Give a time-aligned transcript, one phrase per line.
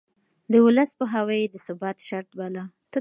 [0.51, 2.63] د ولس پوهاوی يې د ثبات شرط باله.